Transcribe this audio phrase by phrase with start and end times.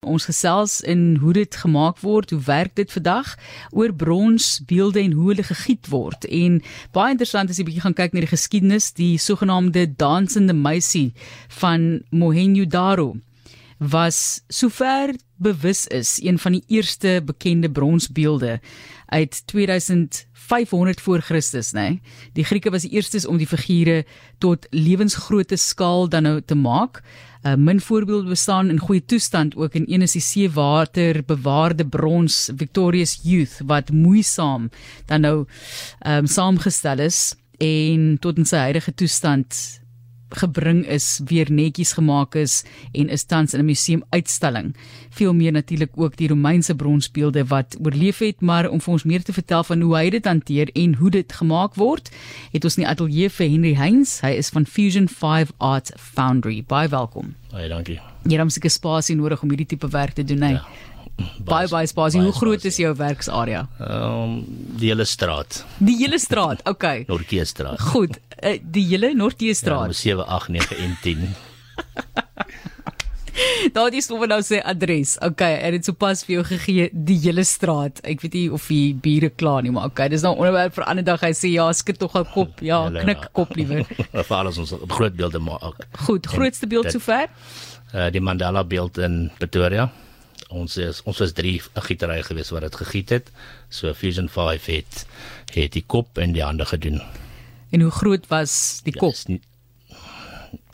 [0.00, 3.34] Ons gesels in hoe dit gemaak word, hoe werk dit vandag
[3.76, 6.24] oor bronsbeelde en hoe hulle gegiet word.
[6.24, 6.62] En
[6.96, 11.10] baie interessant is jy bietjie gaan kyk na die geskiedenis, die sogenaamde dansende meisie
[11.60, 13.18] van Mohenjo-daro
[13.92, 18.60] was sover bewus is een van die eerste bekende bronsbeelde
[19.06, 21.80] uit 2500 voor Christus, nê.
[21.80, 22.00] Nee?
[22.32, 24.04] Die Grieke was die eerstes om die figure
[24.38, 27.02] tot lewensgrootte skaal dan nou te maak.
[27.40, 32.50] Uh, min voorbeelde bestaan in goeie toestand ook in een is die seewater bewaarde brons
[32.56, 34.68] Victorious Youth wat moeisaam
[35.06, 35.46] dan nou
[35.98, 39.79] ehm um, saamgestel is en tot in sy huidige toestand
[40.30, 44.74] gebring is, weer netjies gemaak is en is tans in 'n museum uitstalling.
[45.10, 49.22] Veel meer natuurlik ook die Romeinse bronsbeelde wat oorleef het, maar om vir ons meer
[49.22, 52.10] te vertel van hoe hy dit hanteer en hoe dit gemaak word,
[52.52, 54.20] het ons in die ateljee vir Henry Heinz.
[54.20, 56.64] Hy is van Fusion 5 Art Foundry.
[56.66, 57.34] Baie welkom.
[57.50, 58.00] Baie dankie.
[58.24, 60.50] Jy het 'n seker spasie nodig om hierdie tipe werk te doen, hè?
[60.50, 60.66] Ja.
[61.44, 62.22] Baie baie spasie.
[62.22, 63.66] Hoe groot is jou werksarea?
[63.78, 64.34] Ehm um,
[64.80, 65.64] die hele straat.
[65.78, 66.64] Die hele straat.
[66.68, 67.04] Okay.
[67.10, 67.80] Noordkeestraat.
[67.92, 68.18] Goed.
[68.40, 69.92] Uh, die hele Noordkeestraat.
[69.92, 71.28] Ja, 7 8 9 en 10.
[73.72, 75.16] Daar is hoe nou sê adres.
[75.24, 78.00] Okay, en dit sopas vir jou gegee die hele straat.
[78.04, 81.06] Ek weet nie of die bure klaar nie, maar okay, dis nou onderwerp vir ander
[81.06, 81.22] dag.
[81.24, 82.60] Hy sê ja, skud tog 'n kop.
[82.64, 83.86] Ja, knik kop liewer.
[84.28, 85.86] vir alles ons groot beelde maak.
[86.06, 87.28] Goed, grootste beeld sover?
[87.94, 89.90] Uh die Mandela beeld in Pretoria
[90.50, 91.56] ons is ons was drie
[91.86, 93.30] gieterye gewees wat dit gegiet het.
[93.68, 95.04] So Fusion 5 het
[95.54, 97.00] het die kop en die hande gedoen.
[97.70, 99.14] En hoe groot was die kop?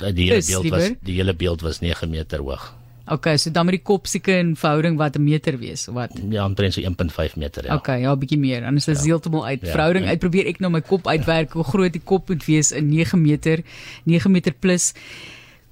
[0.01, 2.73] Ja, die hele beeld was die hele beeld was 9 meter hoog.
[3.07, 6.11] Okay, so dan met die kop seker in verhouding wat 'n meter wees of wat?
[6.31, 7.75] Ja, omtrent so 1.5 meter ja.
[7.75, 8.61] Okay, ja, 'n bietjie meer.
[8.61, 8.99] Dan is ja.
[8.99, 12.03] heeltemal uit ja, verhouding ja, uit probeer ek nou my kop uitwerk hoe groot die
[12.05, 13.63] kop moet wees in 9 meter,
[14.05, 14.93] 9 meter plus.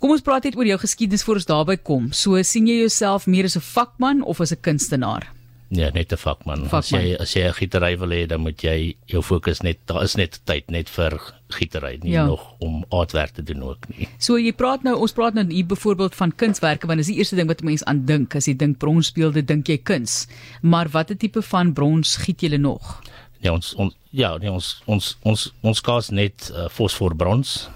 [0.05, 2.11] Kom ons praat net oor jou geskiedenis voor ons daarby kom.
[2.13, 5.33] So sien jy jouself meer as 'n vakman of as 'n kunstenaar?
[5.71, 6.69] Ja, net 'n vakman.
[6.69, 6.79] vakman.
[6.79, 10.03] As jy as jy 'n gietery wil hê, dan moet jy jou fokus net daar
[10.03, 12.27] is net tyd net vir gietery, nie ja.
[12.27, 14.07] nog om aardwerk te doen ook nie.
[14.19, 17.37] So jy praat nou, ons praat nou hier byvoorbeeld van kunswerke want dis die eerste
[17.37, 20.29] ding wat mense aan dink as jy dink bronsbeelde, dink jy kuns.
[20.61, 23.01] Maar watter tipe van brons giet jy nog?
[23.41, 27.71] Ja, ons, ons ja, nee, ons ons ons ons kaas net uh, fosforbrons.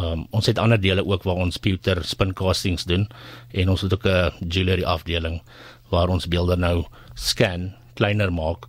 [0.00, 3.08] Um, ons het ander dele ook waar ons pewter spin castings doen
[3.52, 5.42] en ons het ook 'n jewelry afdeling
[5.90, 8.66] waar ons beelde nou scan, kleiner maak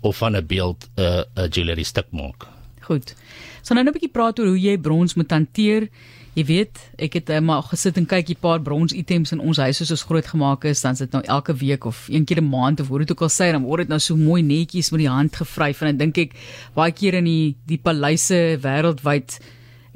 [0.00, 2.46] of van 'n beeld 'n uh, 'n jewelry stuk maak.
[2.80, 3.14] Goed.
[3.62, 5.88] So nou 'n bietjie praat oor hoe jy brons moet hanteer.
[6.36, 9.56] Jy weet, ek het uh, maar gesit en kyk 'n paar brons items in ons
[9.56, 12.48] huis soos ons groot gemaak is, dan sit nou elke week of een keer 'n
[12.48, 15.00] maand of hoe dit ook al sê, dan word dit nou so mooi netjies met
[15.00, 16.32] die hand gevryf en dan dink ek
[16.74, 19.40] baie keer in die die paleise wêreldwyd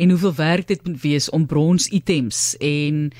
[0.00, 3.10] en hoeveel werk dit moet wees om brons items en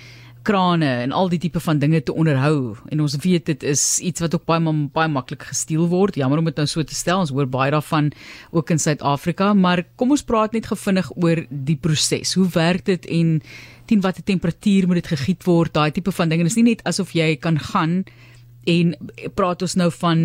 [0.43, 2.77] krane en al die tipe van dinge te onderhou.
[2.89, 6.17] En ons weet dit is iets wat ook baie baie maklik gesteel word.
[6.17, 8.11] Jammer om dit nou so te stel ons hoor baie daarvan
[8.51, 12.33] ook in Suid-Afrika maar kom ons praat net gevinnig oor die proses.
[12.35, 13.37] Hoe werk dit en
[13.85, 15.75] teen watter temperatuur moet dit gegiet word?
[15.75, 16.49] Daai tipe van dinge.
[16.49, 18.05] Is nie net asof jy kan gaan
[18.65, 18.97] en
[19.37, 20.25] praat ons nou van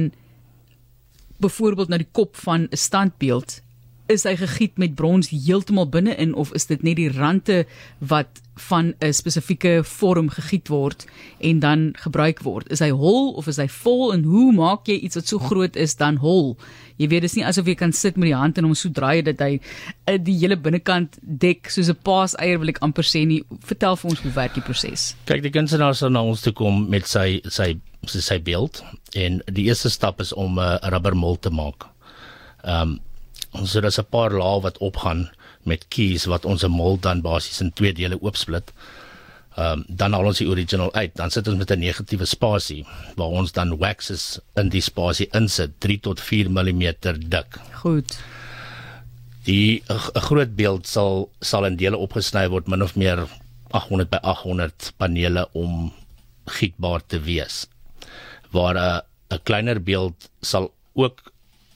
[1.44, 3.65] byvoorbeeld na die kop van 'n standbeeld
[4.08, 7.64] is hy gegiet met brons heeltemal binne-in of is dit net die rande
[8.00, 11.06] wat van 'n spesifieke vorm gegiet word
[11.40, 12.72] en dan gebruik word?
[12.72, 15.76] Is hy hol of is hy vol en hoe maak jy iets wat so groot
[15.76, 16.58] is dan hol?
[16.98, 19.22] Jy weet dis nie asof jy kan sit met die hand en hom so draai
[19.22, 19.60] dat hy
[20.06, 23.44] eh, die hele binnekant dek soos 'n paaseier wil ek amper sê nie.
[23.60, 25.16] Vertel vir ons hoe werk die proses?
[25.26, 28.84] Kyk, die kunstenaar sal na ons toe kom met sy sy sy, sy beeld
[29.16, 31.86] en die eerste stap is om 'n uh, rubbermol te maak.
[32.64, 33.00] Ehm um,
[33.64, 35.30] So daar's 'n paar lae wat opgaan
[35.64, 38.74] met keys wat ons 'n mold dan basies in twee dele oopsplit.
[39.56, 42.86] Ehm um, dan al ons die original uit, dan sit ons met 'n negatiewe spasie
[43.16, 46.94] waar ons dan waxes in die spasie insit 3 tot 4 mm
[47.30, 47.60] dik.
[47.72, 48.18] Goed.
[49.44, 53.28] Die 'n groot beeld sal sal in dele opgesny word min of meer
[53.72, 55.94] 800 by 800 panele om
[56.46, 57.68] gietbaar te wees.
[58.52, 59.02] Waar 'n
[59.32, 61.32] 'n kleiner beeld sal ook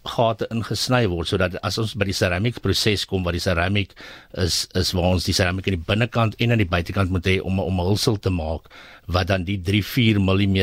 [0.07, 3.96] gate ingesny word sodat as ons by die ceramic proses kom waar die ceramic
[4.38, 7.40] is is waar ons die ceramic aan die binnekant en aan die buitekant moet hê
[7.44, 8.69] om 'n hulsel te maak
[9.07, 10.60] wat dan die 3-4 mm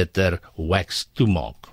[0.57, 1.69] wax toemaak.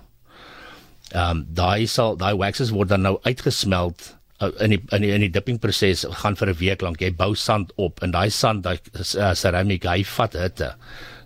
[1.14, 5.12] Ehm um, daai sal daai waxes word dan nou uitgesmelt uh, in die in die
[5.14, 7.00] in die dipping proses gaan vir 'n week lank.
[7.00, 8.78] Jy bou sand op en daai sand daai
[9.16, 10.74] uh, ceramic hy vat hitte.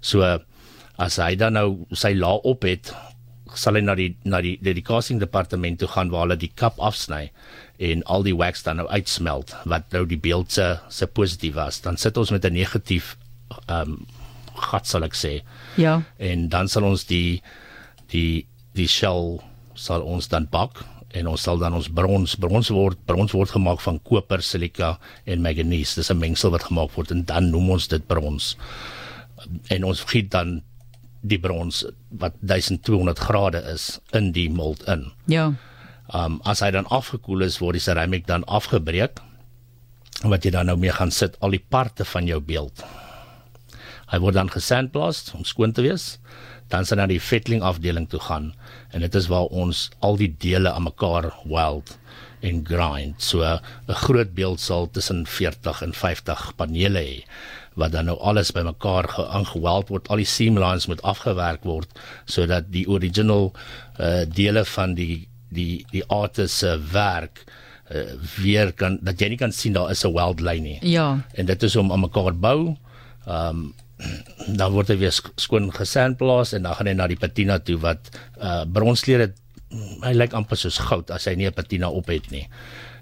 [0.00, 0.22] So
[0.98, 2.92] as hy dan nou sy laag op het
[3.54, 7.30] sal hy na die na die dedicating departement toe gaan waar hulle die kap afsny
[7.78, 11.80] en al die wax dan nou uitsmelt wat nou die beeld se se positief was
[11.80, 13.16] dan sit ons met 'n negatief
[13.68, 14.06] ehm um,
[14.58, 15.40] gat sal ek sê.
[15.80, 16.02] Ja.
[16.18, 17.40] En dan sal ons die
[18.12, 18.46] die
[18.78, 19.38] die shell
[19.78, 20.82] sal ons dan bak
[21.16, 25.44] en ons sal dan ons brons brons word brons word gemaak van koper, silika en
[25.44, 26.00] manganese.
[26.00, 28.56] Dis 'n mengsel wat gemaak word en dan noem ons dit brons.
[29.70, 30.62] En ons giet dan
[31.20, 35.08] die brons wat 1200 grade is in die mold in.
[35.26, 35.52] Ja.
[36.14, 39.20] Um as hy dan afgekoel is, word die ceramic dan afgebreek
[40.26, 42.82] wat jy dan nou mee gaan sit al die parte van jou beeld.
[44.08, 46.16] Hy word dan gesandblast om skoon te wees.
[46.68, 48.52] Dan sal na die fettling afdeling toe gaan
[48.92, 51.96] en dit is waar ons al die dele aan mekaar weld
[52.40, 53.22] en grind.
[53.22, 53.60] So 'n
[53.94, 57.24] groot beeld sal tussen 40 en 50 panele hê
[57.74, 60.08] wat dan nou alles bymekaar aangeweld word.
[60.08, 61.88] Al die seam lines moet afgewerk word
[62.26, 63.52] sodat die original
[64.00, 67.44] uh, dele van die die die artist se werk
[67.90, 68.02] uh,
[68.36, 70.78] weer kan dat jy nie kan sien daar is 'n weld lyn nie.
[70.82, 71.20] Ja.
[71.34, 72.76] En dit is om aan mekaar bou.
[73.26, 73.74] Ehm um,
[74.46, 78.10] dan word hy weer skoon gesandblaas en dan gaan hy na die patina toe wat
[78.38, 79.36] uh bronsleer het
[80.04, 82.46] hy lyk amper soos goud as hy nie 'n patina op het nie.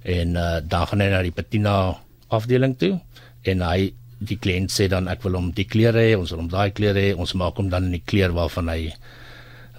[0.05, 3.01] En uh dan gaan hy na die patina afdeling toe
[3.45, 6.49] en hy die kliënt sê dan ek wil hom die kleure hê, ons wil hom
[6.49, 8.95] daai kleure hê, ons maak hom dan in die kleur waarvan hy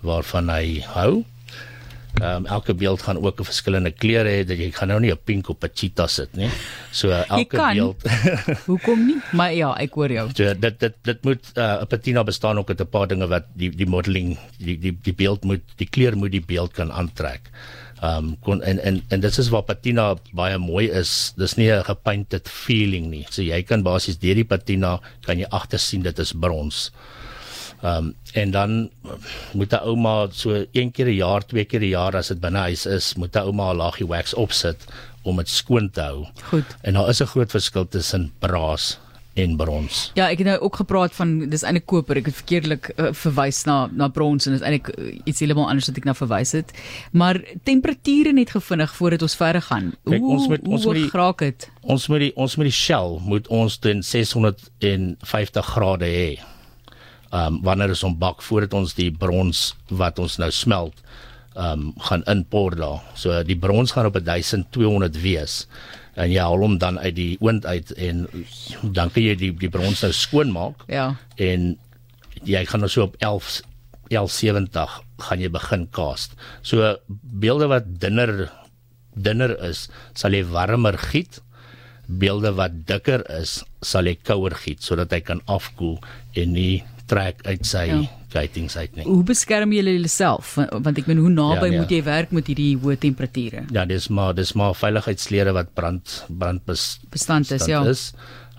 [0.05, 1.25] waarvan hy hou.
[2.17, 5.11] Ehm um, elke beeld gaan ook 'n verskillende kleure hê dat jy gaan nou nie
[5.11, 6.49] 'n pink op 'n cheetah sit nie.
[6.91, 8.01] So elke beeld
[8.69, 9.17] Hoekom nie?
[9.31, 10.29] Maar ja, ek hoor jou.
[10.33, 13.45] So dit dit dit moet 'n uh, patina bestaan ook uit 'n paar dinge wat
[13.53, 17.41] die die modeling die die die beeld moet die kleur moet die beeld kan aantrek.
[18.01, 21.33] Ehm um, kon en en en dit is waar patina baie mooi is.
[21.35, 23.25] Dis nie 'n gepainted feeling nie.
[23.29, 26.91] So jy kan basies deur die patina kan jy agter sien dit is brons.
[27.81, 28.89] Ehm um, en dan
[29.53, 32.57] moet 'n ouma so een keer 'n jaar, twee keer 'n jaar as dit binne
[32.59, 34.85] huis is, moet 'n ouma 'n laagie wax opsit
[35.23, 36.25] om dit skoon te hou.
[36.43, 36.65] Goed.
[36.81, 38.97] En daar is 'n groot verskil tussen braas
[39.35, 40.11] en brons.
[40.15, 42.17] Ja, ek het nou ook gepraat van dis eintlik koper.
[42.17, 45.87] Ek het verkeerdelik uh, verwys na na brons en dis eintlik uh, iets heeltemal anders
[45.87, 46.71] wat ek nou verwys het.
[47.11, 49.93] Maar temperature net gevinnig voordat ons verder gaan.
[50.03, 51.69] Kijk, hoe ons moet- ons moet graak dit?
[51.81, 56.39] Ons moet die ons moet die shell moet ons teen 650 grade hê.
[57.35, 61.01] Um wanneer ons hom bak voordat ons die brons wat ons nou smelt
[61.57, 63.01] um gaan inpoor daar.
[63.15, 65.65] So die brons gaan op 1200 wees
[66.17, 68.23] en jy haal hom dan uit die oond uit en
[68.81, 71.15] dan kan jy die die brons nou skoon maak Ja.
[71.37, 71.77] en
[72.43, 73.61] jy gaan nou so op 11
[74.09, 76.33] 1170 gaan jy begin cast.
[76.61, 78.51] So beelde wat dunner
[79.17, 81.41] dunner is, sal jy warmer giet.
[82.07, 85.97] Beelde wat dikker is, sal jy kouer giet sodat hy kan afkoel
[86.37, 87.99] en nie trek uit sy Ja.
[88.01, 88.13] ja.
[88.33, 89.05] kuitings uit nie.
[89.07, 90.55] Hoe beskerm jy jouself?
[90.83, 91.79] Want ek meen hoe naby Ja, nee.
[91.79, 93.63] moet jy werk met hierdie hoë temperature?
[93.71, 97.83] Ja, dis maar dis maar veiligheidsklere wat brand brandbes Bestand is ja.
[97.87, 98.11] is.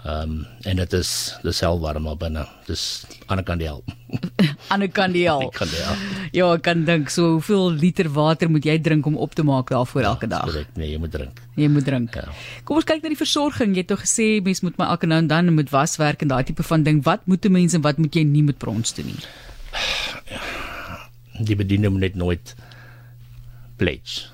[0.09, 1.09] Ehm um, en dit is
[1.45, 2.43] dis hel warm maar binne.
[2.67, 2.83] Dis
[3.27, 3.83] aan 'n kant die hel.
[4.73, 5.43] Ander kan die al.
[5.43, 5.97] Ek kan die hel.
[6.33, 9.69] Ja, ek kan dink so hoeveel liter water moet jy drink om op te maak
[9.69, 10.47] daarvoor elke dag?
[10.49, 11.43] Korrek, nee, jy moet drink.
[11.57, 12.15] Jy moet drink.
[12.15, 12.33] Ja.
[12.65, 13.75] Kom ons kyk na die versorging.
[13.77, 16.45] Jy het tog gesê mens moet maar elke nou en dan met waswerk en daai
[16.45, 17.05] tipe van ding.
[17.05, 19.21] Wat moet 'n mens en wat moet jy nie met brons doen nie?
[21.45, 22.55] Die bediende moet net nooit
[23.77, 24.33] pledge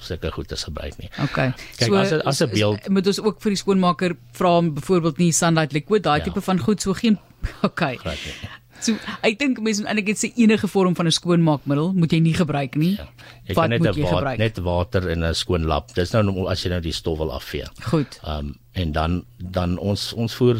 [0.00, 1.10] of seker goed as gebruik nie.
[1.28, 1.52] Okay.
[1.76, 5.18] Kyk, as 'n- as 'n beeld- moet ons ook vir die skoonmaker vra om byvoorbeeld
[5.18, 6.24] nie sunlight liquid daai Ja.
[6.24, 7.18] tipe van goed so geen
[7.68, 7.96] Okay.
[7.96, 8.34] Glad nie.
[8.80, 12.32] So ek dink mense eintlik het se enige vorm van 'n skoonmaakmiddel moet jy nie
[12.34, 12.96] gebruik nie.
[12.96, 13.08] Ja.
[13.44, 14.38] Jy Wat kan net moet jy wa gebruik?
[14.38, 15.94] net water en 'n skoon lap.
[15.94, 17.66] Dis nou as jy nou die stof wil afvee.
[17.82, 18.20] Goed.
[18.24, 20.56] Ehm um, en dan dan ons ons voer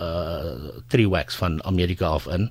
[0.00, 2.50] uh tree wax van Amerika af in.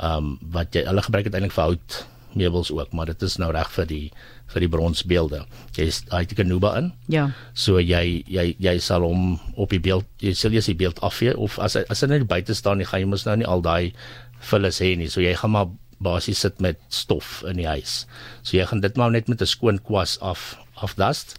[0.00, 3.36] Ehm um, wat jy hulle gebruik dit eintlik vir hout meubels ook, maar dit is
[3.36, 4.12] nou reg vir die
[4.52, 5.44] vir die bronsbeelde.
[5.76, 6.92] Jy het 'n kanuba in.
[7.08, 7.30] Ja.
[7.54, 11.36] So jy jy jy sal hom op die beeld jy sal eers die beeld afvee
[11.36, 13.92] of as as hy net buite staan nie gaan jy mos nou nie al daai
[14.40, 15.08] vullis hê nie.
[15.08, 15.66] So jy gaan maar
[15.98, 18.06] basies sit met stof in die huis.
[18.42, 21.38] So jy gaan dit maar net met 'n skoon kwas af afdust.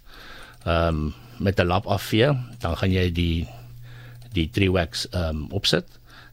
[0.66, 3.48] Ehm um, met 'n lap afvee, dan gaan jy die
[4.34, 5.86] die tree wax ehm um, opsit.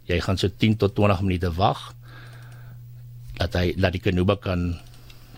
[0.04, 1.94] Jy gaan so 10 tot 20 minute wag
[3.38, 4.78] dat hy dat die kanuba kan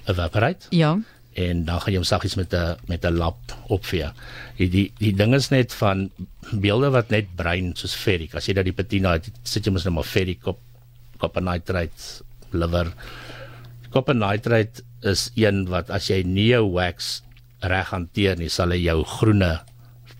[0.06, 0.98] evaporate Ja.
[1.34, 4.10] en dan gaan jy hom saggies met 'n met 'n lap opvee.
[4.58, 6.10] Die, die die ding is net van
[6.52, 8.34] beelde wat net bruin soos ferric.
[8.34, 10.58] As jy dat die patina het, sit jy mos net maar ferric op
[11.18, 12.22] copper nitrate
[12.52, 12.92] liver.
[13.90, 17.22] Copper nitrate is een wat as jy nie jou wax
[17.60, 19.60] reg hanteer nie, sal hy jou groene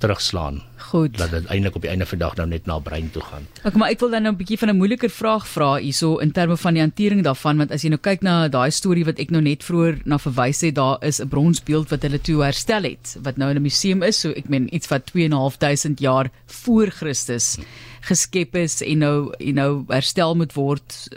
[0.04, 0.62] terugslaan.
[0.84, 1.16] Goed.
[1.18, 3.46] Dat dit eintlik op die einde van die dag nou net na brein toe gaan.
[3.64, 6.32] Ek maar ek wil dan nou 'n bietjie van 'n moeiliker vraag vra hierso in
[6.32, 9.30] terme van die hantering daarvan want as jy nou kyk na daai storie wat ek
[9.30, 13.16] nou net vroeër na verwys het, daar is 'n bronsbeeld wat hulle toe herstel het
[13.22, 17.58] wat nou in 'n museum is, so ek meen iets wat 2.500 jaar voor Christus
[18.00, 21.08] geskep is en nou you know herstel moet word,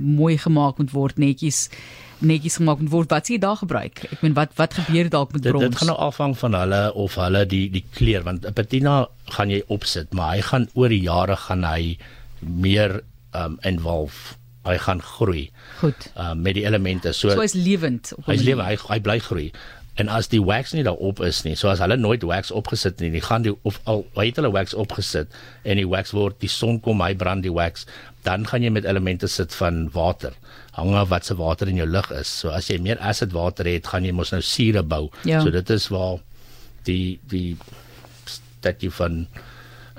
[0.00, 1.68] mooi gemaak moet word, netjies
[2.22, 3.10] netjies gemaak moet word.
[3.10, 4.04] Wat s'ie daar gebruik?
[4.12, 5.64] Ek meen wat wat gebeur dalk met Dit brons?
[5.68, 9.50] dit gaan nou afhang van hulle of hulle die die kleur want 'n patina gaan
[9.50, 11.98] jy opsit, maar hy gaan oor die jare gaan hy
[12.40, 13.02] meer
[13.34, 14.36] um involve.
[14.64, 15.50] Hy gaan groei
[15.80, 16.10] Goed.
[16.16, 17.12] um met die elemente.
[17.12, 19.50] So So hy's lewend op 'n hy's lewe, hy hy bly groei.
[19.94, 23.10] En as die wax nie daarop is nie, so as hulle nooit wax opgesit nie,
[23.10, 25.28] die gaan die of al hy het hulle wax opgesit
[25.64, 27.84] en die wax word die son kom, hy brand die wax,
[28.24, 30.32] dan gaan jy met elemente sit van water.
[30.72, 32.30] Hang af wat se water in jou lug is.
[32.42, 35.10] So as jy meer acid water het, gaan jy mos nou sure bou.
[35.28, 35.42] Ja.
[35.44, 36.20] So dit is waar
[36.88, 37.56] die die
[38.26, 39.26] statue van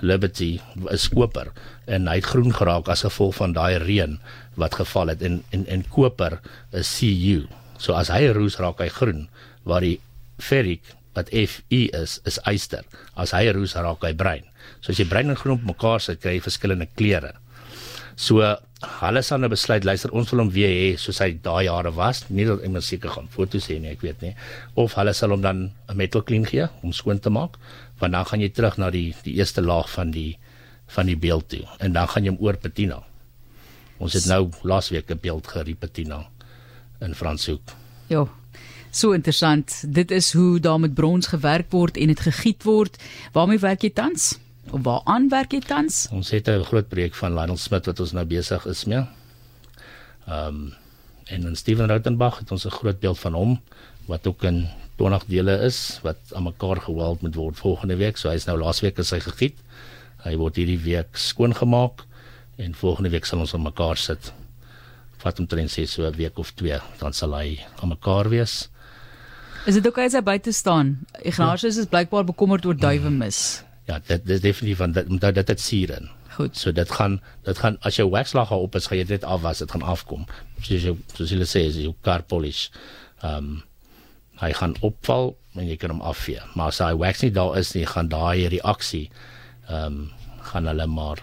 [0.03, 0.57] Liberty
[0.91, 1.51] is koper
[1.87, 4.17] en hy het groen geraak as gevolg van daai reën
[4.59, 6.39] wat geval het en en en koper
[6.71, 7.45] is Cu.
[7.77, 9.27] So as hy roes raak hy groen
[9.63, 9.99] waar die
[10.39, 10.81] ferric
[11.13, 12.83] wat Fe is is yster.
[13.15, 14.43] As hy roes raak hy bruin.
[14.81, 17.35] So as jy bruin en groen op mekaar sit kry jy verskillende kleure.
[18.15, 18.41] So
[18.99, 22.23] hulle sal nou besluit luister ons wil hom weer hê soos hy daai jare was.
[22.29, 24.33] Nie dat maar seker gaan foto's hê nie, ek weet nie.
[24.75, 27.57] Of hulle sal hom dan 'n metal clean gee om skoon te maak.
[27.99, 30.37] Want dan gaan jy terug na die die eerste laag van die
[30.87, 33.03] van die beeld toe en dan gaan jy hom oor patina.
[33.99, 36.27] Ons het nou laasweek 'n beeld gerepatina
[37.01, 37.75] in Franshoek.
[38.07, 38.27] Ja.
[38.91, 39.83] So interessant.
[39.87, 42.97] Dit is hoe daar met brons gewerk word en dit gegiet word.
[43.31, 44.39] Waarmee werk jy tans?
[44.71, 46.07] Of waaraan werk jy tans?
[46.11, 49.03] Ons het 'n groot projek van Lionel Smit wat ons nou besig is mee.
[50.27, 50.73] Ehm um,
[51.25, 53.61] en in Steven Rautenbach het ons 'n groot beeld van hom
[54.05, 54.67] wat ook in
[54.97, 58.17] 20 dele is wat aan mekaar geweld moet word volgende week.
[58.17, 59.57] So hy's nou laasweek is hy gegiet.
[60.23, 62.05] Hy word hierdie week skoongemaak
[62.57, 64.33] en volgende week sal ons aan mekaar sit.
[65.23, 68.69] Vat omtrent sê so 'n week of twee dan sal hy aan mekaar wees.
[69.65, 71.05] Is dit okay as hy buite staan?
[71.23, 73.63] Ignatius is blykbaar bekommerd oor duwe mis.
[73.87, 76.09] Ja, dit dis definitief van dit omdat dit het suur in.
[76.35, 76.57] Goed.
[76.57, 79.71] So dit gaan dit gaan as jou waxlaag op is, gaan jy dit afwas, dit
[79.71, 80.25] gaan afkom.
[80.61, 82.69] Soos jy soos hulle sê, as jou car polish.
[83.21, 83.63] Ehm um,
[84.41, 86.41] hy gaan opval en jy kan hom afvee.
[86.55, 89.09] Maar as hy wax nie daar is nie, gaan daai reaksie
[89.69, 90.11] ehm um,
[90.41, 91.19] gaan hulle maar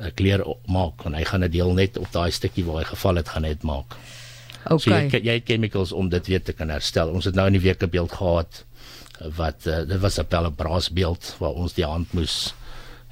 [0.00, 2.84] 'n kleur op- maak en hy gaan 'n deel net op daai stukkie waar hy
[2.84, 3.96] geval het gaan net maak.
[4.68, 5.20] So jy Okay.
[5.20, 7.08] jy het chemicals om dit weer te kan herstel.
[7.08, 10.26] Ons het nou in die week 'n beeld gehad eh, wat uh, dit was 'n
[10.28, 12.54] pelle braas beeld waar ons die hand moes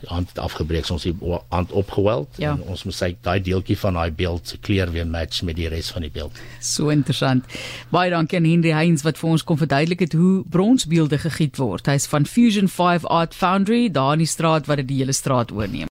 [0.01, 1.15] die hand afgebreek, ons die
[1.49, 2.51] hand opgeweld Ja.
[2.53, 5.69] en ons moes sy daai deeltjie van daai beeld se kleur weer match met die
[5.69, 6.33] res van die beeld.
[6.61, 7.45] So interessant.
[7.91, 11.87] Baie dankie aan Henry Heinz wat vir ons kom verduidelik het hoe bronsbeelde gegiet word.
[11.87, 15.51] Hy's van Fusion 5 Art Foundry daar in die straat wat dit die hele straat
[15.53, 15.85] oorneem.